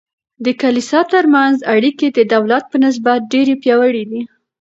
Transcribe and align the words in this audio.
د 0.45 0.47
کلیسا 0.61 0.99
ترمنځ 1.13 1.55
اړیکې 1.75 2.07
د 2.11 2.19
دولت 2.33 2.63
په 2.71 2.77
نسبت 2.85 3.19
ډیر 3.33 3.47
پیاوړي 3.61 4.03
دي. 4.11 4.21